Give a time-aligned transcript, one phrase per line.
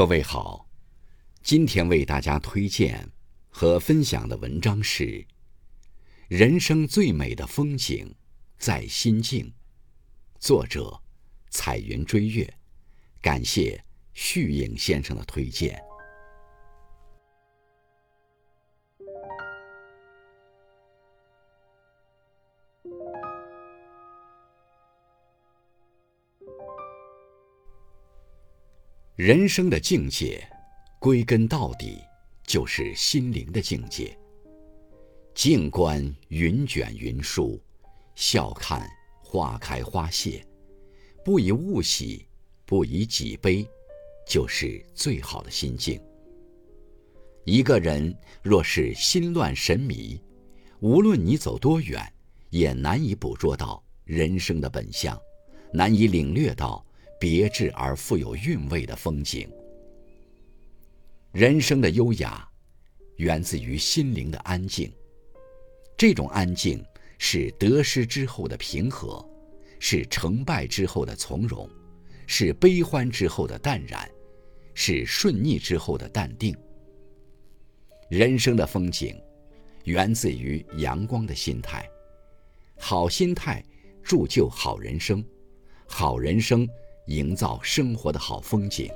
[0.00, 0.66] 各位好，
[1.42, 3.06] 今天为大家推荐
[3.50, 5.04] 和分享的文章是
[6.26, 8.14] 《人生最美的风景
[8.56, 9.44] 在心境》，
[10.38, 10.98] 作者
[11.50, 12.50] 彩云追月，
[13.20, 13.84] 感谢
[14.14, 15.78] 旭影先生的推荐。
[29.22, 30.42] 人生的境界，
[30.98, 31.98] 归根到底
[32.42, 34.18] 就是心灵的境界。
[35.34, 37.60] 静观云卷云舒，
[38.14, 38.88] 笑看
[39.22, 40.42] 花开花谢，
[41.22, 42.26] 不以物喜，
[42.64, 43.68] 不以己悲，
[44.26, 46.00] 就是最好的心境。
[47.44, 50.18] 一个人若是心乱神迷，
[50.78, 52.10] 无论你走多远，
[52.48, 55.14] 也难以捕捉到人生的本相，
[55.74, 56.82] 难以领略到。
[57.20, 59.46] 别致而富有韵味的风景。
[61.32, 62.48] 人生的优雅，
[63.16, 64.90] 源自于心灵的安静。
[65.98, 66.82] 这种安静
[67.18, 69.22] 是得失之后的平和，
[69.78, 71.68] 是成败之后的从容，
[72.26, 74.10] 是悲欢之后的淡然，
[74.72, 76.56] 是顺逆之后的淡定。
[78.08, 79.14] 人生的风景，
[79.84, 81.86] 源自于阳光的心态。
[82.78, 83.62] 好心态
[84.02, 85.22] 铸就好人生，
[85.86, 86.66] 好人生。
[87.10, 88.88] 营造生活的好风景。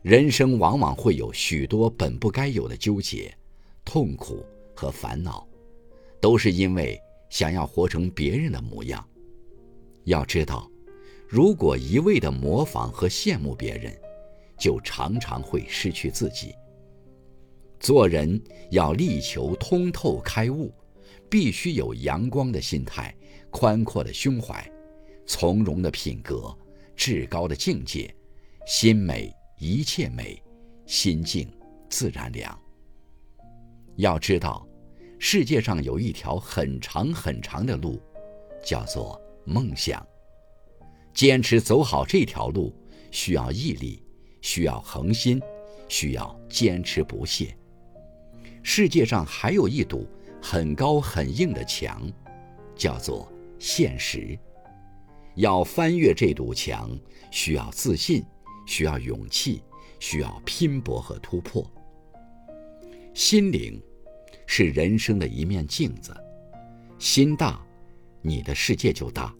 [0.00, 3.32] 人生往往会有许多本不该有的纠结、
[3.84, 5.46] 痛苦和烦恼，
[6.18, 9.06] 都是因为想要活成别人的模样。
[10.04, 10.70] 要知道，
[11.28, 13.94] 如果一味的模仿和羡慕别人，
[14.58, 16.54] 就常常会失去自己。
[17.78, 20.72] 做人要力求通透开悟，
[21.28, 23.14] 必须有阳光的心态、
[23.50, 24.66] 宽阔的胸怀、
[25.26, 26.56] 从容的品格。
[26.98, 28.12] 至高的境界，
[28.66, 30.42] 心美一切美，
[30.84, 31.48] 心静
[31.88, 32.60] 自然凉。
[33.94, 34.66] 要知道，
[35.16, 38.02] 世界上有一条很长很长的路，
[38.64, 40.04] 叫做梦想。
[41.14, 42.74] 坚持走好这条路，
[43.12, 44.02] 需要毅力，
[44.40, 45.40] 需要恒心，
[45.88, 47.56] 需要坚持不懈。
[48.64, 50.04] 世界上还有一堵
[50.42, 52.10] 很高很硬的墙，
[52.74, 54.36] 叫做现实。
[55.38, 56.90] 要翻越这堵墙，
[57.30, 58.24] 需要自信，
[58.66, 59.62] 需要勇气，
[60.00, 61.64] 需要拼搏和突破。
[63.14, 63.80] 心灵
[64.46, 66.12] 是人生的一面镜子，
[66.98, 67.64] 心大，
[68.20, 69.32] 你的世界就大；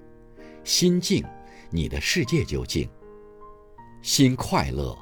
[0.62, 1.24] 心静，
[1.68, 2.86] 你的世界就静；
[4.00, 4.96] 心快乐，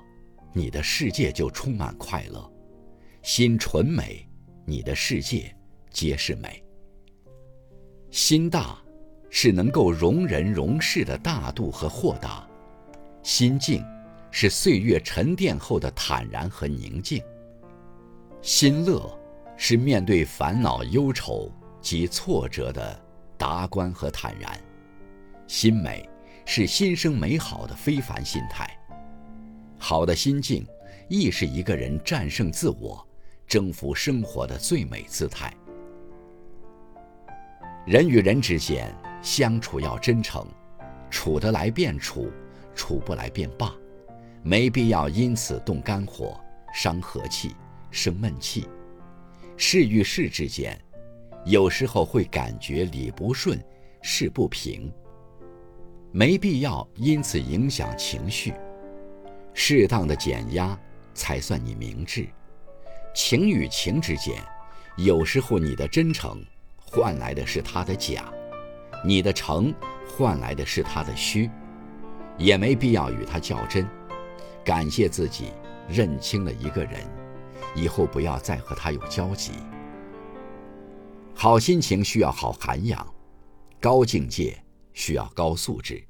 [0.55, 2.41] 你的世界就充满快乐；
[3.23, 4.27] 心纯美，
[4.65, 5.55] 你的世界
[5.91, 6.65] 皆是美。
[8.11, 8.83] 心大。
[9.39, 12.49] 是能够容人容事的大度和豁达，
[13.23, 13.85] 心静
[14.31, 17.23] 是岁月沉淀后的坦然和宁静。
[18.41, 19.07] 心乐
[19.55, 21.53] 是面对烦恼忧愁
[21.83, 22.99] 及挫折的
[23.37, 24.59] 达观和坦然。
[25.47, 26.09] 心美
[26.47, 28.67] 是心生美好的非凡心态。
[29.77, 30.67] 好的心境
[31.11, 33.07] 亦是一个人战胜自我、
[33.47, 35.53] 征服生活的最美姿态。
[37.85, 38.91] 人与人之间。
[39.27, 40.47] 相处要真诚，
[41.11, 42.31] 处得来便处，
[42.77, 43.75] 处不来便罢，
[44.45, 46.41] 没必要因此动肝火、
[46.73, 47.53] 伤和气、
[47.91, 48.69] 生闷气。
[49.57, 50.81] 事与事之间，
[51.45, 53.61] 有时候会感觉理不顺、
[54.01, 54.93] 事不平，
[56.13, 58.55] 没必要因此影响情绪，
[59.53, 60.79] 适当的减压
[61.15, 62.29] 才算你明智。
[63.13, 64.41] 情与情之间，
[64.97, 66.41] 有时候你的真诚
[66.79, 68.33] 换来的是他的假。
[69.05, 69.73] 你的诚
[70.09, 71.51] 换来的是他的虚，
[72.39, 73.87] 也没必要与他较真。
[74.65, 75.53] 感谢自己
[75.89, 77.01] 认清了一个人，
[77.75, 79.53] 以后不要再和他有交集。
[81.35, 83.07] 好心情需要好涵养，
[83.81, 84.57] 高境界
[84.93, 86.03] 需要高素质。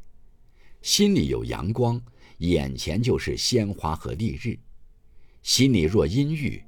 [0.82, 2.00] 心里有阳光，
[2.38, 4.56] 眼前就是鲜花和丽日；
[5.42, 6.62] 心里若阴郁，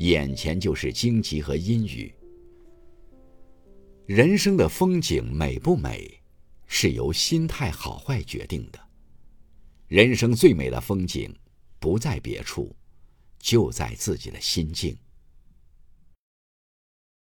[0.00, 2.12] 眼前就是荆棘和阴雨。
[4.12, 6.20] 人生的风景美不美，
[6.66, 8.80] 是由心态好坏决定的。
[9.86, 11.32] 人生最美的风景，
[11.78, 12.74] 不在别处，
[13.38, 14.98] 就在自己的心境。